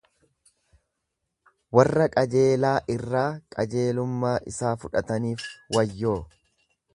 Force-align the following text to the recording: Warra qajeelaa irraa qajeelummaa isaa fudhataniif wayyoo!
Warra 1.79 2.07
qajeelaa 2.15 2.73
irraa 2.95 3.27
qajeelummaa 3.57 4.35
isaa 4.53 4.73
fudhataniif 4.85 5.47
wayyoo! 5.79 6.17